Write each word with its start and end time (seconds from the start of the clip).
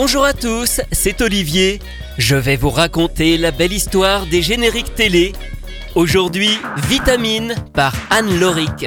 Bonjour 0.00 0.24
à 0.24 0.32
tous, 0.32 0.80
c'est 0.92 1.20
Olivier. 1.22 1.80
Je 2.18 2.36
vais 2.36 2.54
vous 2.54 2.70
raconter 2.70 3.36
la 3.36 3.50
belle 3.50 3.72
histoire 3.72 4.26
des 4.26 4.42
génériques 4.42 4.94
télé. 4.94 5.32
Aujourd'hui, 5.96 6.50
Vitamine 6.88 7.56
par 7.72 7.92
Anne 8.08 8.38
Loric. 8.38 8.86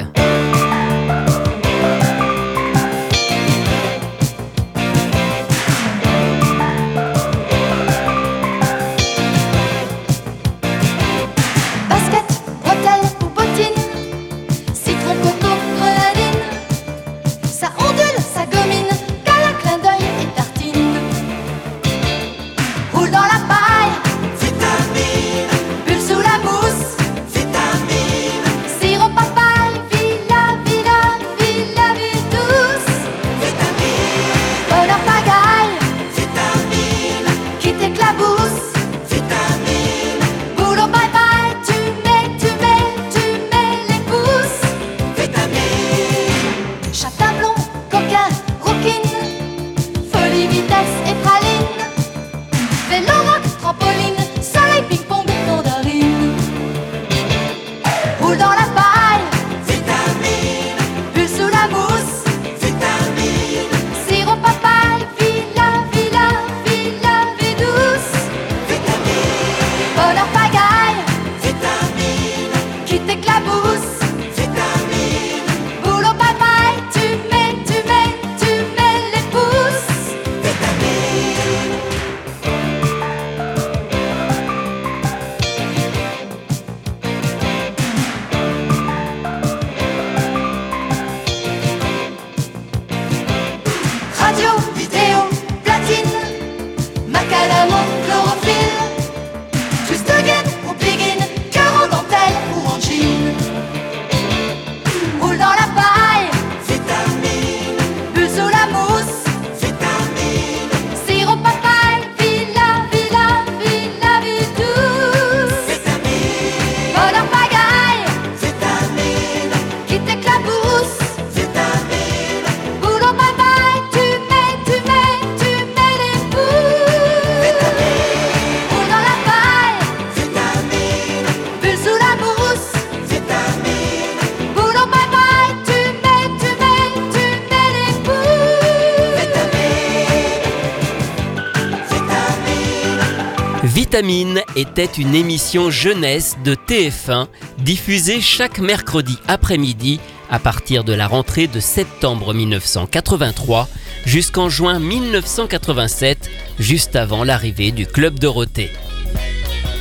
Vitamine 143.91 144.41
était 144.55 144.85
une 144.85 145.15
émission 145.15 145.69
jeunesse 145.69 146.37
de 146.45 146.55
TF1 146.55 147.27
diffusée 147.57 148.21
chaque 148.21 148.59
mercredi 148.59 149.19
après-midi 149.27 149.99
à 150.29 150.39
partir 150.39 150.85
de 150.85 150.93
la 150.93 151.07
rentrée 151.07 151.47
de 151.47 151.59
septembre 151.59 152.33
1983 152.33 153.67
jusqu'en 154.05 154.47
juin 154.47 154.79
1987, 154.79 156.31
juste 156.57 156.95
avant 156.95 157.25
l'arrivée 157.25 157.73
du 157.73 157.85
Club 157.85 158.17
Dorothée. 158.17 158.71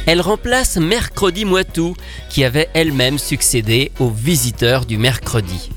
Elle 0.06 0.22
remplace 0.22 0.76
Mercredi 0.76 1.44
Moitou, 1.44 1.94
qui 2.30 2.42
avait 2.42 2.68
elle-même 2.74 3.16
succédé 3.16 3.92
aux 4.00 4.10
visiteurs 4.10 4.86
du 4.86 4.98
mercredi. 4.98 5.70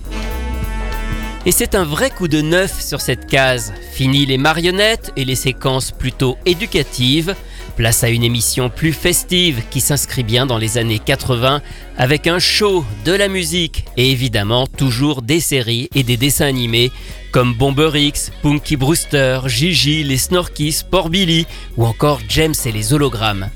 Et 1.45 1.51
c'est 1.51 1.75
un 1.75 1.83
vrai 1.83 2.09
coup 2.09 2.29
de 2.29 2.41
neuf 2.41 2.81
sur 2.81 2.99
cette 3.01 3.27
case. 3.27 3.73
Fini 3.91 4.25
les 4.25 4.37
marionnettes 4.37 5.11
et 5.17 5.25
les 5.25 5.35
séquences 5.35 5.91
plutôt 5.91 6.37
éducatives. 6.45 7.35
Place 7.75 8.03
à 8.03 8.09
une 8.09 8.23
émission 8.23 8.69
plus 8.69 8.93
festive 8.93 9.63
qui 9.71 9.81
s'inscrit 9.81 10.21
bien 10.21 10.45
dans 10.45 10.59
les 10.59 10.77
années 10.77 10.99
80 10.99 11.61
avec 11.97 12.27
un 12.27 12.37
show, 12.37 12.85
de 13.03 13.11
la 13.11 13.27
musique 13.27 13.85
et 13.97 14.11
évidemment 14.11 14.67
toujours 14.67 15.23
des 15.23 15.39
séries 15.39 15.89
et 15.95 16.03
des 16.03 16.15
dessins 16.15 16.45
animés 16.45 16.91
comme 17.31 17.55
Bomber 17.55 17.89
X, 17.95 18.31
Punky 18.43 18.75
Brewster, 18.75 19.39
Gigi, 19.47 20.03
les 20.03 20.17
Snorkies, 20.17 20.71
Sport 20.71 21.09
Billy 21.09 21.47
ou 21.75 21.85
encore 21.85 22.19
James 22.29 22.53
et 22.63 22.71
les 22.71 22.93
hologrammes. 22.93 23.49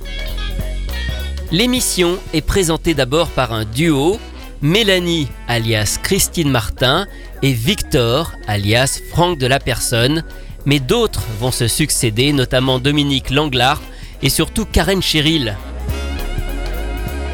L'émission 1.52 2.18
est 2.34 2.42
présentée 2.42 2.96
d'abord 2.96 3.30
par 3.30 3.54
un 3.54 3.66
duo, 3.66 4.20
Mélanie 4.64 5.28
alias 5.48 6.00
Christine 6.02 6.50
Martin 6.50 7.06
et 7.44 7.54
Victor 7.54 8.32
alias 8.48 9.00
Franck 9.12 9.38
de 9.38 9.46
la 9.46 9.60
Personne, 9.60 10.24
mais 10.66 10.80
d'autres 10.80 11.24
vont 11.40 11.52
se 11.52 11.68
succéder, 11.68 12.34
notamment 12.34 12.80
Dominique 12.80 13.30
Langlard 13.30 13.80
et 14.22 14.30
surtout 14.30 14.66
Karen 14.66 15.02
Cheryl. 15.02 15.56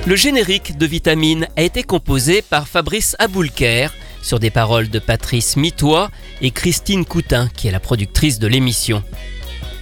Le 0.06 0.16
générique 0.16 0.78
de 0.78 0.86
Vitamine 0.86 1.48
a 1.56 1.62
été 1.62 1.84
composé 1.84 2.42
par 2.42 2.68
Fabrice 2.68 3.16
Aboulker 3.20 3.88
sur 4.22 4.40
des 4.40 4.50
paroles 4.50 4.90
de 4.90 5.00
Patrice 5.00 5.56
Mitois 5.56 6.12
et 6.42 6.52
Christine 6.52 7.06
Coutin, 7.06 7.50
qui 7.56 7.68
est 7.68 7.72
la 7.72 7.80
productrice 7.80 8.40
de 8.40 8.48
l'émission. 8.48 9.04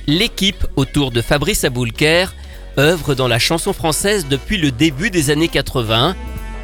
L'équipe 0.08 0.68
autour 0.76 1.12
de 1.12 1.22
Fabrice 1.22 1.64
Aboulker 1.64 2.26
œuvre 2.78 3.16
dans 3.16 3.28
la 3.28 3.40
chanson 3.40 3.74
française 3.74 4.28
depuis 4.30 4.58
le 4.58 4.72
début 4.72 5.10
des 5.10 5.30
années 5.30 5.48
80 5.48 6.16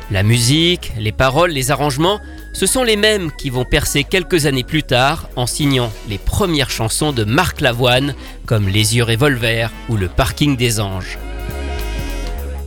la 0.10 0.24
musique, 0.24 0.94
les 0.98 1.12
paroles, 1.12 1.52
les 1.52 1.72
arrangements, 1.72 2.22
ce 2.58 2.66
sont 2.66 2.82
les 2.82 2.96
mêmes 2.96 3.32
qui 3.32 3.52
vont 3.52 3.66
percer 3.66 4.04
quelques 4.04 4.48
années 4.48 4.64
plus 4.64 4.82
tard 4.82 5.30
en 5.36 5.46
signant 5.46 5.92
les 6.10 6.18
premières 6.18 6.72
chansons 6.72 7.12
de 7.12 7.24
Marc 7.24 7.62
Lavoine 7.62 8.16
comme 8.48 8.68
Les 8.68 8.96
yeux 8.96 9.04
revolver 9.04 9.72
ou 9.90 9.96
Le 9.96 10.08
parking 10.08 10.58
des 10.58 10.80
anges. 10.80 11.20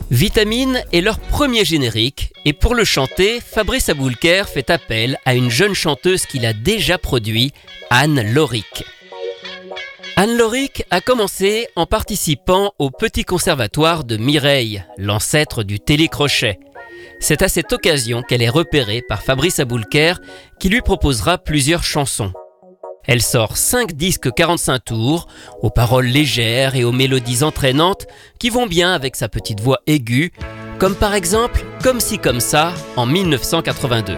Vitamine 0.09 0.81
est 0.93 1.01
leur 1.01 1.19
premier 1.19 1.65
générique 1.65 2.31
et 2.45 2.53
pour 2.53 2.73
le 2.73 2.85
chanter, 2.85 3.41
Fabrice 3.41 3.89
Aboulker 3.89 4.43
fait 4.47 4.69
appel 4.69 5.17
à 5.25 5.35
une 5.35 5.51
jeune 5.51 5.75
chanteuse 5.75 6.25
qu'il 6.25 6.45
a 6.45 6.53
déjà 6.53 6.97
produit, 6.97 7.51
Anne 7.89 8.31
Loric. 8.31 8.85
Anne 10.15 10.37
Loric 10.37 10.85
a 10.89 11.01
commencé 11.01 11.67
en 11.75 11.85
participant 11.85 12.71
au 12.79 12.91
Petit 12.91 13.25
Conservatoire 13.25 14.05
de 14.05 14.15
Mireille, 14.15 14.85
l'ancêtre 14.97 15.63
du 15.63 15.81
télécrochet. 15.81 16.59
C'est 17.21 17.43
à 17.43 17.47
cette 17.47 17.71
occasion 17.71 18.23
qu'elle 18.23 18.41
est 18.41 18.49
repérée 18.49 19.03
par 19.07 19.21
Fabrice 19.21 19.59
Aboulker 19.59 20.15
qui 20.59 20.69
lui 20.69 20.81
proposera 20.81 21.37
plusieurs 21.37 21.83
chansons. 21.83 22.33
Elle 23.05 23.21
sort 23.21 23.57
5 23.57 23.93
disques 23.93 24.33
45 24.33 24.79
tours, 24.83 25.27
aux 25.61 25.69
paroles 25.69 26.07
légères 26.07 26.75
et 26.75 26.83
aux 26.83 26.91
mélodies 26.91 27.43
entraînantes 27.43 28.07
qui 28.39 28.49
vont 28.49 28.65
bien 28.65 28.91
avec 28.91 29.15
sa 29.15 29.29
petite 29.29 29.59
voix 29.59 29.79
aiguë, 29.85 30.31
comme 30.79 30.95
par 30.95 31.13
exemple 31.13 31.63
Comme 31.83 31.99
si 31.99 32.17
comme 32.17 32.39
ça 32.39 32.73
en 32.95 33.05
1982. 33.05 34.17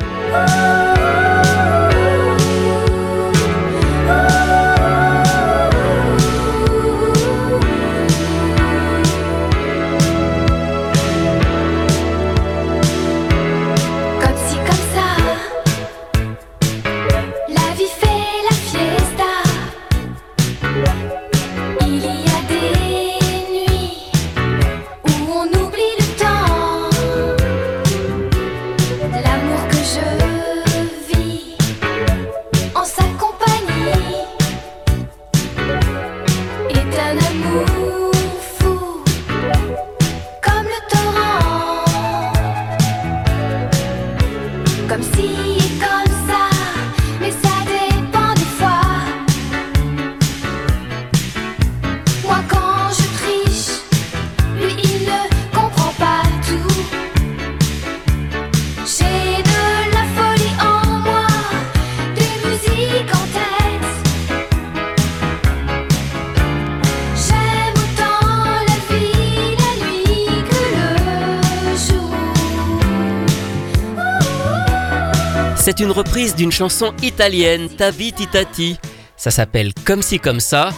C'est 75.75 75.85
une 75.85 75.91
reprise 75.91 76.35
d'une 76.35 76.51
chanson 76.51 76.93
italienne, 77.01 77.67
Tavi 77.67 78.13
Titati. 78.13 78.77
Ça 79.17 79.31
s'appelle 79.31 79.73
Comme 79.85 80.03
si 80.03 80.19
comme 80.19 80.39
ça 80.39 80.71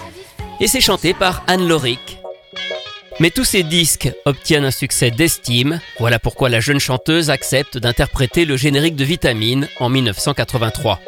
et 0.61 0.67
c'est 0.67 0.79
chanté 0.79 1.13
par 1.13 1.43
Anne 1.47 1.67
Lorick. 1.67 2.17
Mais 3.19 3.29
tous 3.29 3.43
ces 3.43 3.63
disques 3.63 4.09
obtiennent 4.23 4.63
un 4.63 4.71
succès 4.71 5.11
d'estime, 5.11 5.81
voilà 5.99 6.17
pourquoi 6.17 6.47
la 6.47 6.61
jeune 6.61 6.79
chanteuse 6.79 7.29
accepte 7.29 7.77
d'interpréter 7.77 8.45
le 8.45 8.55
générique 8.55 8.95
de 8.95 9.03
Vitamine 9.03 9.67
en 9.81 9.89
1983. 9.89 11.01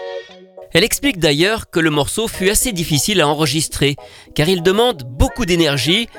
Elle 0.73 0.83
explique 0.83 1.19
d'ailleurs 1.19 1.69
que 1.69 1.79
le 1.79 1.89
morceau 1.89 2.27
fut 2.27 2.49
assez 2.49 2.73
difficile 2.73 3.21
à 3.21 3.27
enregistrer, 3.29 3.95
car 4.35 4.49
il 4.49 4.63
demande 4.63 5.03
beaucoup 5.05 5.45
d'énergie, 5.45 6.09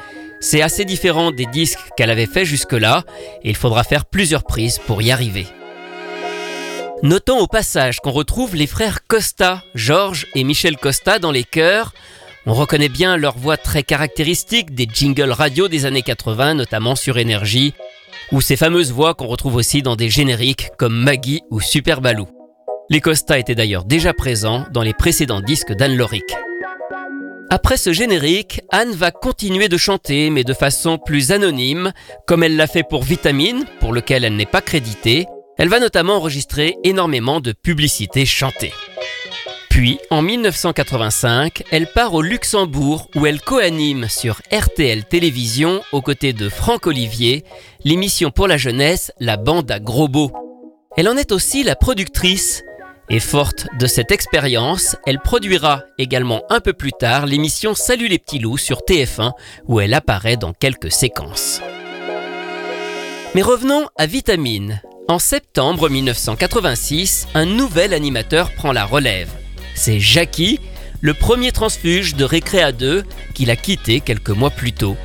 c'est 0.41 0.63
assez 0.63 0.87
différent 0.87 1.33
des 1.33 1.45
disques 1.45 1.81
qu'elle 1.99 2.11
avait 2.11 2.25
fait 2.25 2.47
jusque-là, 2.47 3.05
et 3.45 3.51
il 3.51 3.57
faudra 3.57 3.85
faire 3.85 4.07
plusieurs 4.07 4.45
prises 4.45 4.79
pour 4.79 5.03
y 5.03 5.11
arriver. 5.11 5.47
Notons 7.03 7.39
au 7.39 7.47
passage 7.47 8.01
qu'on 8.01 8.11
retrouve 8.11 8.57
les 8.57 8.67
frères 8.67 9.07
Costa, 9.07 9.63
Georges 9.77 10.27
et 10.35 10.43
Michel 10.43 10.77
Costa 10.77 11.21
dans 11.21 11.31
les 11.31 11.45
chœurs, 11.45 11.93
on 12.45 12.55
reconnaît 12.55 12.89
bien 12.89 13.17
leur 13.17 13.39
voix 13.39 13.57
très 13.57 13.85
caractéristique 13.85 14.75
des 14.75 14.89
jingles 14.93 15.31
radio 15.31 15.69
des 15.69 15.87
années 15.87 16.03
80, 16.03 16.55
notamment 16.55 16.97
sur 16.97 17.19
Énergie, 17.19 17.73
ou 18.33 18.41
ces 18.41 18.57
fameuses 18.57 18.91
voix 18.91 19.15
qu'on 19.15 19.29
retrouve 19.29 19.55
aussi 19.55 19.81
dans 19.81 19.95
des 19.95 20.11
génériques 20.11 20.71
comme 20.77 20.97
Maggie 20.97 21.43
ou 21.51 21.61
Super 21.61 22.01
Baloo. 22.01 22.27
Les 22.91 23.01
Costa 23.01 23.39
étaient 23.39 23.55
d'ailleurs 23.55 23.85
déjà 23.85 24.13
présents 24.13 24.67
dans 24.73 24.83
les 24.83 24.95
précédents 24.95 25.41
disques 25.41 25.75
d'Anne 25.75 25.97
Lorick. 25.97 26.35
Après 27.51 27.77
ce 27.77 27.93
générique, 27.93 28.61
Anne 28.71 28.93
va 28.93 29.13
continuer 29.13 29.69
de 29.69 29.77
chanter, 29.77 30.31
mais 30.31 30.43
de 30.43 30.53
façon 30.53 30.99
plus 30.99 31.31
anonyme, 31.31 31.93
comme 32.27 32.43
elle 32.43 32.57
l'a 32.57 32.67
fait 32.67 32.83
pour 32.83 33.05
Vitamine, 33.05 33.67
pour 33.79 33.93
lequel 33.93 34.25
elle 34.25 34.37
n'est 34.37 34.47
pas 34.47 34.63
créditée. 34.63 35.27
Elle 35.59 35.69
va 35.69 35.81
notamment 35.81 36.17
enregistrer 36.17 36.77
énormément 36.85 37.41
de 37.41 37.51
publicités 37.51 38.25
chantées. 38.25 38.73
Puis, 39.69 39.99
en 40.11 40.23
1985, 40.23 41.65
elle 41.73 41.89
part 41.89 42.15
au 42.15 42.23
Luxembourg 42.23 43.09
où 43.17 43.27
elle 43.27 43.41
co-anime 43.41 44.09
sur 44.09 44.41
RTL 44.53 45.05
Télévision, 45.05 45.83
aux 45.93 46.01
côtés 46.01 46.33
de 46.33 46.49
Franck 46.49 46.87
Olivier, 46.87 47.45
l'émission 47.85 48.31
pour 48.31 48.47
la 48.47 48.57
jeunesse 48.57 49.11
La 49.19 49.37
Bande 49.37 49.71
à 49.73 49.81
Gros. 49.81 50.31
Elle 50.97 51.09
en 51.09 51.17
est 51.17 51.33
aussi 51.33 51.65
la 51.65 51.75
productrice. 51.75 52.63
Et 53.11 53.21
forte 53.21 53.67
de 53.81 53.87
cette 53.87 54.13
expérience, 54.13 54.95
elle 55.07 55.19
produira 55.19 55.83
également 55.97 56.43
un 56.51 56.61
peu 56.61 56.73
plus 56.73 56.93
tard 56.93 57.27
l'émission 57.27 57.75
Salut 57.75 58.07
les 58.07 58.19
petits 58.19 58.39
loups 58.39 58.59
sur 58.59 58.81
TF1 58.81 59.33
où 59.67 59.81
elle 59.81 59.95
apparaît 59.95 60.37
dans 60.37 60.53
quelques 60.53 60.93
séquences. 60.93 61.61
Mais 63.35 63.43
revenons 63.43 63.89
à 63.97 64.07
Vitamine. 64.07 64.83
En 65.09 65.19
septembre 65.19 65.89
1986, 65.89 67.29
un 67.35 67.47
nouvel 67.47 67.95
animateur 67.95 68.53
prend 68.53 68.73
la 68.73 68.85
relève 68.85 69.31
c'est 69.79 70.01
Jackie, 70.01 70.59
le 71.01 71.15
premier 71.15 71.53
transfuge 71.53 72.17
de 72.17 72.25
Récréa 72.25 72.73
2 72.73 73.05
qu'il 73.33 73.51
a 73.51 73.57
quitté 73.57 74.01
quelques 74.01 74.31
mois 74.31 74.51
plus 74.51 74.73
tôt. 74.73 74.97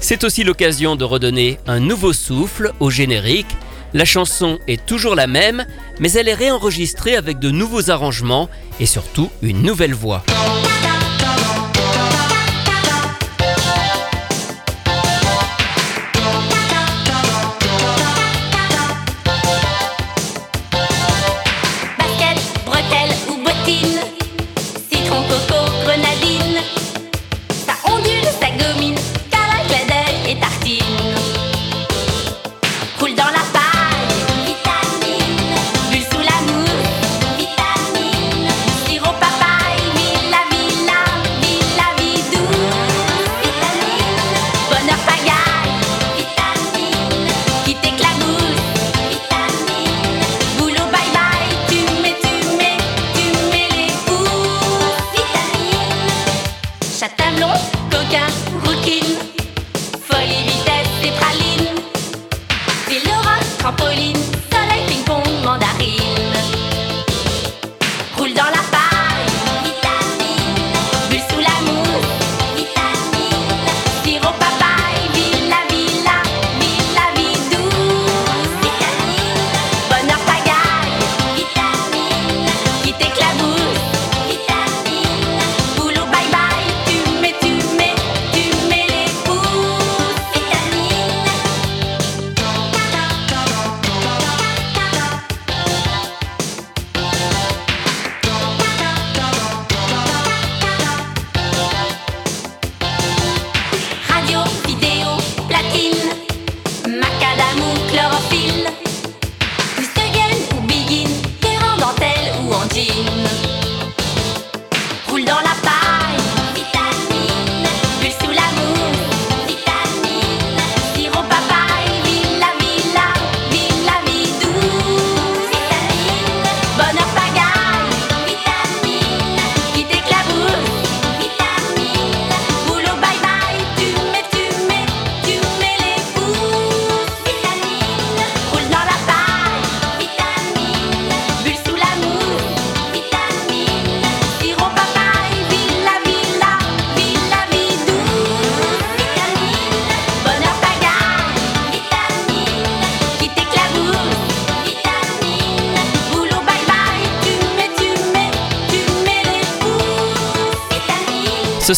C'est 0.00 0.24
aussi 0.24 0.42
l'occasion 0.42 0.96
de 0.96 1.04
redonner 1.04 1.58
un 1.66 1.78
nouveau 1.78 2.12
souffle 2.12 2.72
au 2.80 2.90
générique. 2.90 3.54
La 3.92 4.06
chanson 4.06 4.58
est 4.66 4.84
toujours 4.86 5.14
la 5.14 5.26
même, 5.26 5.66
mais 6.00 6.10
elle 6.12 6.28
est 6.28 6.34
réenregistrée 6.34 7.16
avec 7.16 7.38
de 7.38 7.50
nouveaux 7.50 7.90
arrangements 7.90 8.48
et 8.80 8.86
surtout 8.86 9.30
une 9.42 9.62
nouvelle 9.62 9.94
voix. 9.94 10.24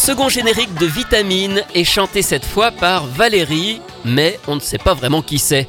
Second 0.05 0.29
générique 0.29 0.75
de 0.75 0.85
Vitamine 0.85 1.63
est 1.73 1.83
chanté 1.83 2.21
cette 2.21 2.45
fois 2.45 2.69
par 2.69 3.07
Valérie, 3.07 3.81
mais 4.03 4.39
on 4.47 4.53
ne 4.53 4.59
sait 4.59 4.77
pas 4.77 4.93
vraiment 4.93 5.23
qui 5.23 5.39
c'est. 5.39 5.67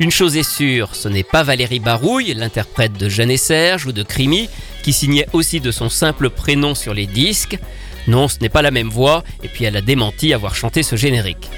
Une 0.00 0.10
chose 0.10 0.36
est 0.36 0.42
sûre, 0.42 0.94
ce 0.94 1.08
n'est 1.08 1.22
pas 1.22 1.44
Valérie 1.44 1.80
Barouille, 1.80 2.34
l'interprète 2.34 2.92
de 2.92 3.08
Jeanne 3.08 3.34
Serge 3.38 3.86
ou 3.86 3.92
de 3.92 4.02
Crimi, 4.02 4.50
qui 4.82 4.92
signait 4.92 5.26
aussi 5.32 5.60
de 5.60 5.70
son 5.70 5.88
simple 5.88 6.28
prénom 6.28 6.74
sur 6.74 6.92
les 6.92 7.06
disques. 7.06 7.58
Non, 8.06 8.28
ce 8.28 8.36
n'est 8.42 8.50
pas 8.50 8.60
la 8.60 8.70
même 8.70 8.90
voix, 8.90 9.24
et 9.42 9.48
puis 9.48 9.64
elle 9.64 9.78
a 9.78 9.80
démenti 9.80 10.34
avoir 10.34 10.54
chanté 10.54 10.82
ce 10.82 10.96
générique. 10.96 11.48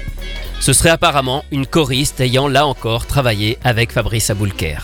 Ce 0.61 0.71
serait 0.71 0.91
apparemment 0.91 1.43
une 1.51 1.67
choriste 1.67 2.21
ayant 2.21 2.47
là 2.47 2.65
encore 2.65 3.05
travaillé 3.05 3.57
avec 3.65 3.91
Fabrice 3.91 4.29
Aboulker. 4.29 4.77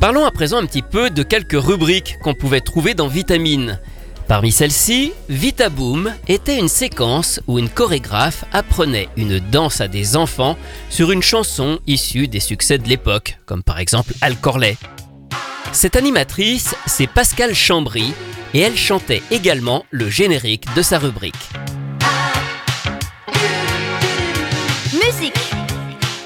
Parlons 0.00 0.24
à 0.24 0.30
présent 0.30 0.56
un 0.56 0.64
petit 0.64 0.80
peu 0.80 1.10
de 1.10 1.22
quelques 1.22 1.52
rubriques 1.62 2.16
qu'on 2.22 2.34
pouvait 2.34 2.62
trouver 2.62 2.94
dans 2.94 3.08
Vitamine. 3.08 3.78
Parmi 4.26 4.52
celles-ci, 4.52 5.12
Vitaboom 5.28 6.14
était 6.28 6.58
une 6.58 6.68
séquence 6.68 7.40
où 7.46 7.58
une 7.58 7.68
chorégraphe 7.68 8.46
apprenait 8.52 9.08
une 9.16 9.38
danse 9.38 9.82
à 9.82 9.88
des 9.88 10.16
enfants 10.16 10.56
sur 10.88 11.12
une 11.12 11.22
chanson 11.22 11.78
issue 11.86 12.26
des 12.26 12.40
succès 12.40 12.78
de 12.78 12.88
l'époque, 12.88 13.38
comme 13.44 13.62
par 13.62 13.78
exemple 13.78 14.14
Al 14.22 14.36
Corley. 14.36 14.78
Cette 15.72 15.96
animatrice, 15.96 16.74
c'est 16.86 17.06
Pascal 17.06 17.54
Chambry, 17.54 18.14
et 18.54 18.60
elle 18.60 18.76
chantait 18.76 19.22
également 19.30 19.84
le 19.90 20.08
générique 20.08 20.72
de 20.74 20.80
sa 20.80 20.98
rubrique. 20.98 21.34
Musique 24.94 25.34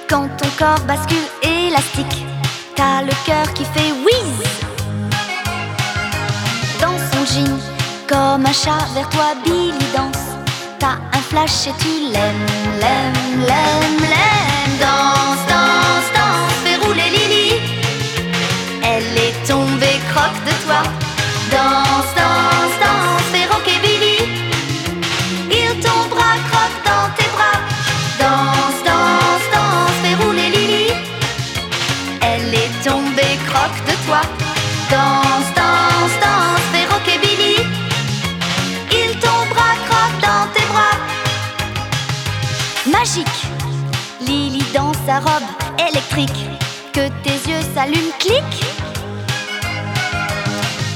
Quand 0.08 0.28
ton 0.36 0.48
corps 0.56 0.84
bascule 0.86 1.16
élastique, 1.42 2.24
t'as 2.76 3.02
le 3.02 3.12
cœur 3.26 3.52
qui 3.54 3.64
fait 3.64 3.92
whiz 3.92 4.48
Dans 6.80 6.96
son 7.10 7.24
jean, 7.34 7.58
comme 8.08 8.46
un 8.46 8.52
chat 8.52 8.86
vers 8.94 9.08
toi, 9.10 9.34
Billy 9.44 9.72
danse. 9.94 10.36
T'as 10.78 10.96
un 11.12 11.22
flash 11.30 11.66
et 11.66 11.72
tu 11.78 12.12
l'aimes, 12.12 12.46
l'aimes, 12.80 13.40
l'aimes, 13.46 14.00
l'aimes. 14.00 14.37
Magique, 42.98 43.46
Lily 44.20 44.60
dans 44.74 44.92
sa 45.06 45.20
robe 45.20 45.48
électrique. 45.88 46.48
Que 46.92 47.08
tes 47.22 47.48
yeux 47.48 47.62
s'allument, 47.72 48.12
clic. 48.18 48.42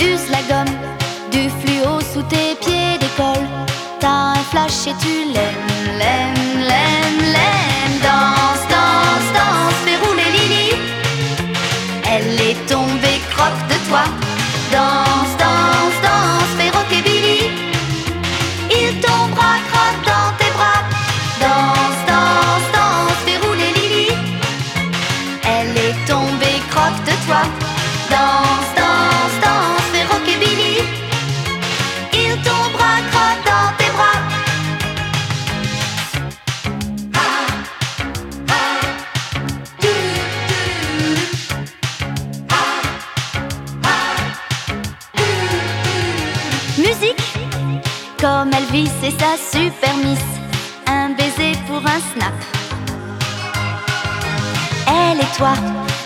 Use 0.00 0.28
la 0.28 0.42
gomme, 0.50 0.74
du 1.30 1.48
fluo 1.48 2.00
sous 2.12 2.22
tes 2.22 2.56
pieds 2.60 2.98
d'école. 2.98 3.46
T'as 4.00 4.32
un 4.32 4.42
flash 4.50 4.88
et 4.88 4.96
tu 5.00 5.32
l'aimes, 5.32 5.68
l'aimes, 5.96 6.58
l'aimes, 6.68 7.22
l'aimes. 7.34 8.00
Danse, 8.02 8.41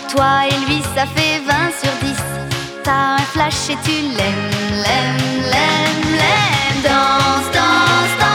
toi, 0.09 0.47
et 0.49 0.65
lui 0.65 0.81
ça 0.95 1.05
fait 1.05 1.39
20 1.39 1.53
sur 1.81 1.91
10 2.01 2.15
T'as 2.83 3.15
un 3.15 3.17
flash 3.33 3.69
et 3.69 3.77
tu 3.83 3.91
l'aimes, 3.91 4.51
l'aimes, 4.83 5.43
l'aimes, 5.51 6.15
l'aimes. 6.21 6.81
Danse, 6.83 7.51
danse, 7.53 8.13
danse, 8.19 8.26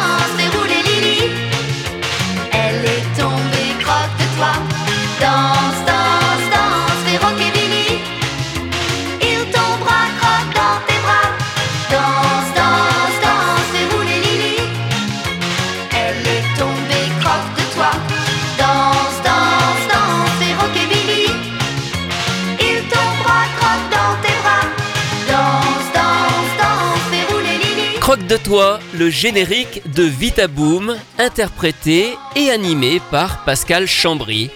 de 28.32 28.38
toi, 28.38 28.80
le 28.94 29.10
générique 29.10 29.82
de 29.94 30.04
Vitaboom, 30.04 30.96
interprété 31.18 32.16
et 32.34 32.50
animé 32.50 32.98
par 33.10 33.44
Pascal 33.44 33.86
Chambry. 33.86 34.48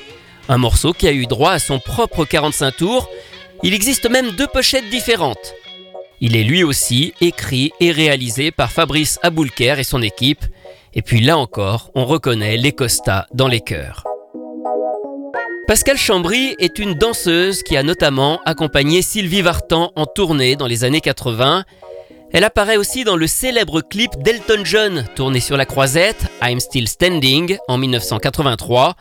Un 0.49 0.57
morceau 0.57 0.95
qui 0.95 1.07
a 1.07 1.13
eu 1.13 1.27
droit 1.27 1.51
à 1.51 1.59
son 1.59 1.79
propre 1.79 2.25
45 2.25 2.75
tours. 2.75 3.11
Il 3.63 3.75
existe 3.75 4.09
même 4.09 4.31
deux 4.31 4.47
pochettes 4.47 4.89
différentes. 4.89 5.53
Il 6.23 6.37
est 6.37 6.43
lui 6.43 6.65
aussi 6.65 7.13
écrit 7.21 7.71
et 7.79 7.93
réalisé 7.93 8.51
par 8.51 8.73
Fabrice 8.73 9.19
Aboulker 9.23 9.75
et 9.79 9.85
son 9.85 10.01
équipe. 10.01 10.47
Et 10.95 11.03
puis 11.03 11.21
là 11.21 11.37
encore, 11.37 11.91
on 11.95 12.07
reconnaît 12.07 12.57
les 12.57 12.73
Costa 12.73 13.27
dans 13.35 13.49
les 13.49 13.61
chœurs. 13.61 14.05
Pascal 15.69 15.99
Chambry 15.99 16.57
est 16.59 16.79
une 16.79 16.95
danseuse 16.95 17.63
qui 17.63 17.77
a 17.77 17.83
notamment 17.83 18.41
accompagné 18.47 19.03
Sylvie 19.03 19.43
Vartan 19.43 19.93
en 19.97 20.07
tournée 20.07 20.57
dans 20.57 20.67
les 20.67 20.85
années 20.85 21.03
80. 21.03 21.67
Elle 22.37 22.45
apparaît 22.45 22.77
aussi 22.77 23.03
dans 23.03 23.17
le 23.17 23.27
célèbre 23.27 23.81
clip 23.81 24.11
d'Elton 24.19 24.61
John 24.63 25.07
tourné 25.17 25.41
sur 25.41 25.57
la 25.57 25.65
croisette 25.65 26.27
I'm 26.43 26.61
Still 26.61 26.87
Standing 26.87 27.57
en 27.67 27.79
1983. 27.79 28.95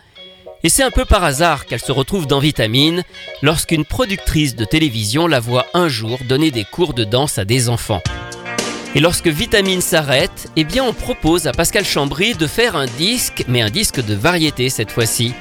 Et 0.63 0.69
c'est 0.69 0.83
un 0.83 0.89
peu 0.89 1.03
par 1.03 1.21
hasard 1.25 1.65
qu'elle 1.65 1.81
se 1.81 1.91
retrouve 1.91 2.27
dans 2.27 2.39
Vitamine 2.39 3.03
lorsqu'une 3.41 3.83
productrice 3.83 4.55
de 4.55 4.63
télévision 4.63 5.27
la 5.27 5.41
voit 5.41 5.65
un 5.73 5.89
jour 5.89 6.17
donner 6.29 6.49
des 6.49 6.63
cours 6.63 6.93
de 6.93 7.03
danse 7.03 7.37
à 7.37 7.43
des 7.43 7.67
enfants. 7.67 8.01
Et 8.95 9.01
lorsque 9.01 9.27
Vitamine 9.27 9.81
s'arrête, 9.81 10.47
eh 10.55 10.63
bien 10.63 10.85
on 10.85 10.93
propose 10.93 11.45
à 11.45 11.51
Pascal 11.51 11.83
Chambry 11.83 12.35
de 12.35 12.47
faire 12.47 12.77
un 12.77 12.85
disque, 12.85 13.43
mais 13.49 13.61
un 13.61 13.69
disque 13.69 13.99
de 13.99 14.15
variété 14.15 14.69
cette 14.69 14.91
fois-ci. 14.91 15.33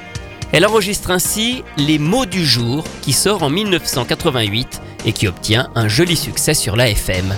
Elle 0.51 0.65
enregistre 0.65 1.11
ainsi 1.11 1.63
Les 1.77 1.97
mots 1.97 2.25
du 2.25 2.45
jour 2.45 2.83
qui 3.01 3.13
sort 3.13 3.41
en 3.41 3.49
1988 3.49 4.81
et 5.05 5.13
qui 5.13 5.29
obtient 5.29 5.69
un 5.75 5.87
joli 5.87 6.17
succès 6.17 6.53
sur 6.53 6.75
la 6.75 6.89
FM. 6.89 7.33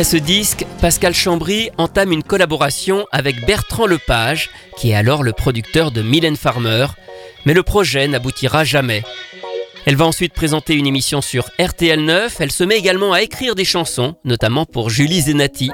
Après 0.00 0.12
ce 0.12 0.16
disque, 0.16 0.64
Pascal 0.80 1.12
Chambry 1.12 1.68
entame 1.76 2.12
une 2.12 2.22
collaboration 2.22 3.04
avec 3.12 3.44
Bertrand 3.44 3.84
Lepage, 3.84 4.48
qui 4.78 4.92
est 4.92 4.94
alors 4.94 5.22
le 5.22 5.34
producteur 5.34 5.90
de 5.90 6.00
Mylène 6.00 6.38
Farmer, 6.38 6.86
mais 7.44 7.52
le 7.52 7.62
projet 7.62 8.08
n'aboutira 8.08 8.64
jamais. 8.64 9.02
Elle 9.84 9.96
va 9.96 10.06
ensuite 10.06 10.32
présenter 10.32 10.72
une 10.72 10.86
émission 10.86 11.20
sur 11.20 11.50
RTL 11.60 12.02
9, 12.02 12.34
elle 12.40 12.50
se 12.50 12.64
met 12.64 12.78
également 12.78 13.12
à 13.12 13.20
écrire 13.20 13.54
des 13.54 13.66
chansons, 13.66 14.14
notamment 14.24 14.64
pour 14.64 14.88
Julie 14.88 15.20
Zenati. 15.20 15.70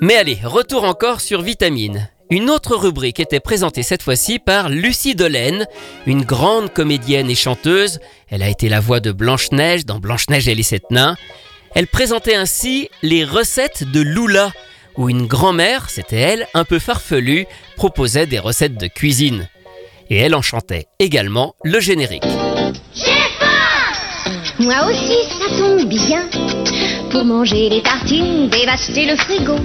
Mais 0.00 0.14
allez, 0.14 0.38
retour 0.44 0.84
encore 0.84 1.20
sur 1.20 1.42
Vitamine. 1.42 2.08
Une 2.32 2.48
autre 2.48 2.76
rubrique 2.76 3.20
était 3.20 3.40
présentée 3.40 3.82
cette 3.82 4.02
fois-ci 4.02 4.38
par 4.38 4.70
Lucie 4.70 5.14
Delaine, 5.14 5.66
une 6.06 6.22
grande 6.22 6.72
comédienne 6.72 7.28
et 7.28 7.34
chanteuse. 7.34 8.00
Elle 8.30 8.42
a 8.42 8.48
été 8.48 8.70
la 8.70 8.80
voix 8.80 9.00
de 9.00 9.12
Blanche-Neige 9.12 9.84
dans 9.84 9.98
Blanche-Neige 9.98 10.48
et 10.48 10.54
les 10.54 10.62
sept 10.62 10.90
nains. 10.90 11.16
Elle 11.74 11.88
présentait 11.88 12.34
ainsi 12.34 12.88
les 13.02 13.26
recettes 13.26 13.84
de 13.84 14.00
Lula, 14.00 14.50
où 14.96 15.10
une 15.10 15.26
grand-mère, 15.26 15.90
c'était 15.90 16.16
elle, 16.16 16.46
un 16.54 16.64
peu 16.64 16.78
farfelue, 16.78 17.44
proposait 17.76 18.24
des 18.24 18.38
recettes 18.38 18.80
de 18.80 18.86
cuisine. 18.86 19.46
Et 20.08 20.16
elle 20.16 20.34
en 20.34 20.40
chantait 20.40 20.86
également 21.00 21.54
le 21.64 21.80
générique. 21.80 22.24
Moi 24.58 24.86
aussi, 24.86 25.18
ça 25.38 25.58
tombe 25.58 25.86
bien. 25.86 26.30
Pour 27.10 27.26
manger 27.26 27.68
les 27.68 27.82
tartines, 27.82 28.48
dévaster 28.48 29.04
le 29.04 29.16
frigo, 29.16 29.56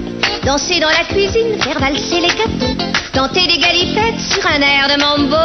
danser 0.48 0.80
dans 0.80 0.88
la 0.88 1.04
cuisine, 1.04 1.62
faire 1.62 1.78
valser 1.78 2.22
les 2.22 2.30
gâteaux, 2.30 2.78
tenter 3.12 3.48
des 3.48 3.58
galipettes 3.58 4.22
sur 4.22 4.46
un 4.48 4.62
air 4.62 4.88
de 4.88 4.98
mambo. 4.98 5.36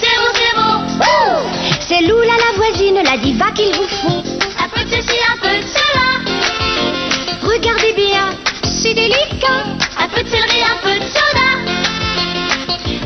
C'est 0.00 0.16
bon, 0.18 0.32
c'est 0.34 0.56
bon. 0.56 0.98
C'est 1.78 2.02
Loula 2.02 2.32
la 2.44 2.56
voisine, 2.56 2.98
la 3.04 3.16
diva 3.18 3.52
qu'il 3.52 3.72
vous 3.76 3.86
faut. 3.86 4.24
Un 4.58 4.68
peu 4.68 4.82
de 4.82 4.90
ceci, 4.90 5.16
un 5.32 5.36
peu 5.40 5.56
de 5.56 5.68
cela. 5.76 6.08
Regardez 7.40 7.92
bien, 7.92 8.30
c'est 8.64 8.94
délicat. 8.94 9.62
Un 9.96 10.08
peu 10.08 10.24
de 10.24 10.28
céleri, 10.28 10.60
un 10.60 10.78
peu 10.82 10.98
de 10.98 11.04
soda. 11.04 11.48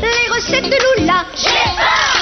Les 0.01 0.35
recettes 0.35 0.71
de 0.71 1.01
Loula. 1.03 1.27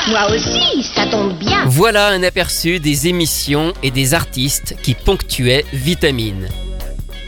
Moi 0.09 0.35
aussi, 0.35 0.83
ça 0.83 1.07
tombe 1.07 1.35
bien. 1.35 1.63
Voilà 1.67 2.09
un 2.09 2.25
aperçu 2.25 2.81
des 2.81 3.07
émissions 3.07 3.73
et 3.85 3.93
des 3.93 4.13
artistes 4.13 4.75
qui 4.83 4.95
ponctuaient 4.95 5.65
Vitamine. 5.73 6.49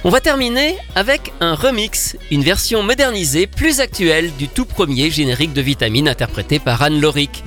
On 0.04 0.11
va 0.11 0.21
terminer 0.21 0.78
avec 0.97 1.32
un 1.38 1.54
remix, 1.54 2.16
une 2.32 2.42
version 2.42 2.82
modernisée 2.82 3.47
plus 3.47 3.78
actuelle 3.78 4.32
du 4.37 4.49
tout 4.49 4.64
premier 4.64 5.12
générique 5.12 5.52
de 5.52 5.61
Vitamine 5.61 6.09
interprété 6.09 6.59
par 6.59 6.82
Anne 6.82 7.00
Lorick. 7.00 7.44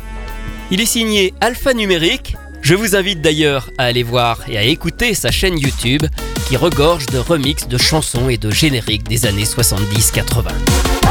Il 0.72 0.80
est 0.80 0.86
signé 0.86 1.34
Alpha 1.42 1.74
Numérique. 1.74 2.38
Je 2.62 2.74
vous 2.74 2.96
invite 2.96 3.20
d'ailleurs 3.20 3.70
à 3.78 3.84
aller 3.84 4.04
voir 4.04 4.40
et 4.50 4.58
à 4.58 4.64
écouter 4.64 5.14
sa 5.16 5.32
chaîne 5.32 5.60
YouTube 5.60 6.04
qui 6.48 6.56
regorge 6.56 7.08
de 7.08 7.18
remixes 7.18 7.68
de 7.68 7.78
chansons 7.78 8.30
et 8.30 8.38
de 8.38 8.50
génériques 8.50 9.10
des 9.10 9.26
années 9.26 9.44
70-80. 9.44 11.05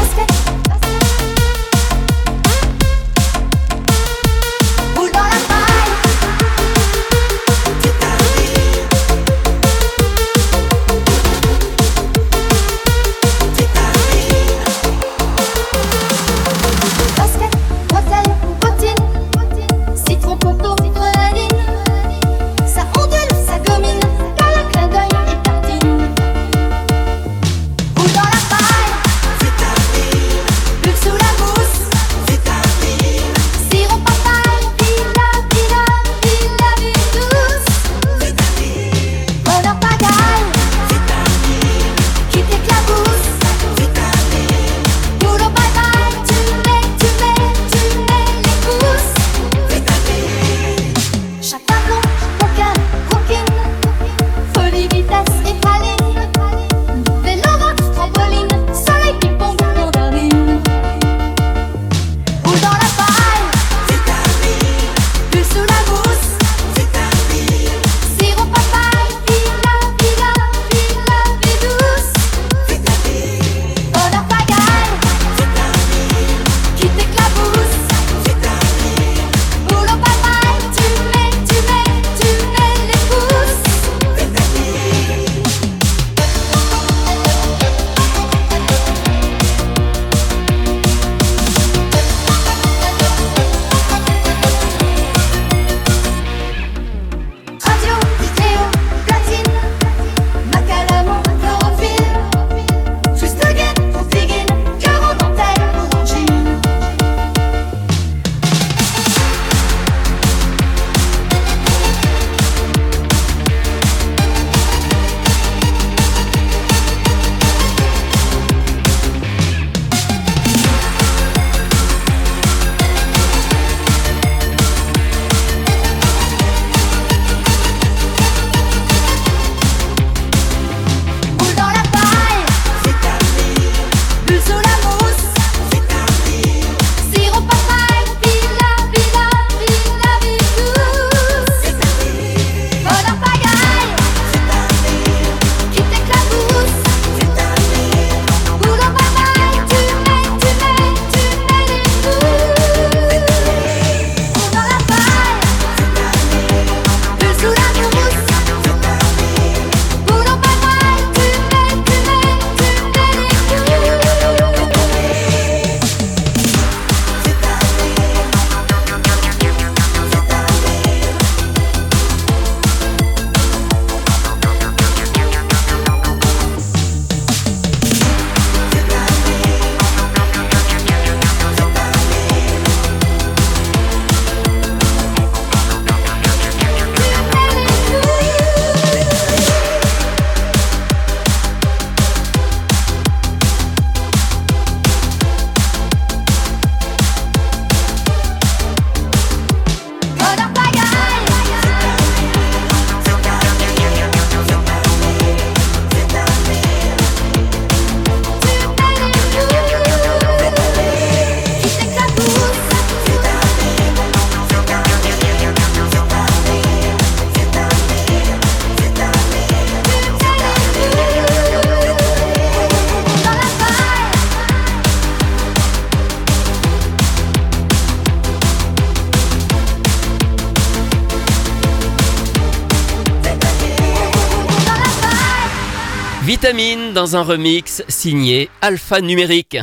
Vitamine 236.35 236.91
dans 236.91 237.15
un 237.15 237.21
remix 237.21 237.81
signé 237.87 238.49
Alpha 238.61 238.99
Numérique. 238.99 239.57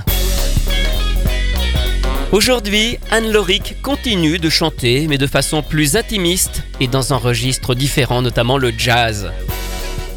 Aujourd'hui, 2.32 2.96
Anne 3.10 3.30
Loric 3.30 3.82
continue 3.82 4.38
de 4.38 4.48
chanter, 4.48 5.06
mais 5.06 5.18
de 5.18 5.26
façon 5.26 5.60
plus 5.60 5.96
intimiste 5.96 6.62
et 6.80 6.86
dans 6.86 7.12
un 7.12 7.18
registre 7.18 7.74
différent, 7.74 8.22
notamment 8.22 8.56
le 8.56 8.72
jazz. 8.74 9.30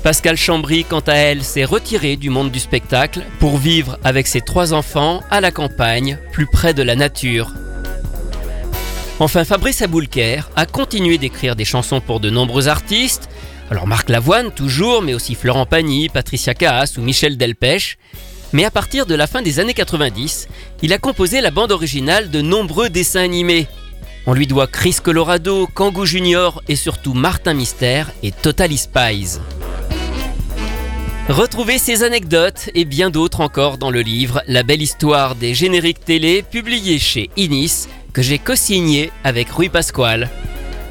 Pascal 0.01 0.37
Chambry, 0.37 0.85
quant 0.85 1.01
à 1.01 1.15
elle, 1.15 1.43
s'est 1.43 1.65
retirée 1.65 2.15
du 2.15 2.29
monde 2.29 2.51
du 2.51 2.61
spectacle 2.61 3.23
pour 3.41 3.57
vivre 3.57 3.99
avec 4.05 4.25
ses 4.25 4.39
trois 4.39 4.71
enfants 4.71 5.23
à 5.29 5.41
la 5.41 5.51
campagne, 5.51 6.19
plus 6.31 6.45
près 6.45 6.73
de 6.73 6.83
la 6.83 6.95
nature. 6.95 7.51
Enfin, 9.19 9.43
Fabrice 9.43 9.81
Aboulker 9.81 10.41
a 10.55 10.65
continué 10.65 11.17
d'écrire 11.17 11.55
des 11.57 11.63
chansons 11.63 11.99
pour 11.99 12.21
de 12.21 12.29
nombreux 12.29 12.69
artistes. 12.69 13.29
Alors 13.71 13.87
Marc 13.87 14.09
Lavoine 14.09 14.51
toujours, 14.51 15.01
mais 15.01 15.13
aussi 15.13 15.33
Florent 15.33 15.65
Pagny, 15.65 16.09
Patricia 16.09 16.53
Caas 16.53 16.93
ou 16.97 17.01
Michel 17.01 17.37
Delpech. 17.37 17.97
Mais 18.53 18.63
à 18.63 18.71
partir 18.71 19.05
de 19.05 19.15
la 19.15 19.27
fin 19.27 19.41
des 19.41 19.59
années 19.59 19.73
90, 19.73 20.47
il 20.83 20.93
a 20.93 20.97
composé 20.97 21.41
la 21.41 21.51
bande 21.51 21.71
originale 21.71 22.29
de 22.29 22.41
nombreux 22.41 22.89
dessins 22.89 23.23
animés. 23.23 23.67
On 24.27 24.33
lui 24.33 24.47
doit 24.47 24.67
Chris 24.67 24.97
Colorado, 25.03 25.67
Kangoo 25.67 26.05
Junior 26.05 26.61
et 26.67 26.75
surtout 26.75 27.13
Martin 27.13 27.53
Mystère 27.53 28.11
et 28.23 28.31
Totally 28.31 28.77
Spies. 28.77 29.39
Retrouvez 31.27 31.79
ces 31.79 32.03
anecdotes 32.03 32.69
et 32.75 32.85
bien 32.85 33.09
d'autres 33.09 33.41
encore 33.41 33.79
dans 33.79 33.89
le 33.89 34.01
livre 34.01 34.43
La 34.47 34.61
belle 34.61 34.83
histoire 34.83 35.33
des 35.33 35.55
génériques 35.55 36.05
télé 36.05 36.43
publié 36.43 36.99
chez 36.99 37.31
Inis 37.35 37.87
que 38.13 38.21
j'ai 38.21 38.37
co-signé 38.37 39.11
avec 39.23 39.49
Rui 39.49 39.69
Pasquale. 39.69 40.29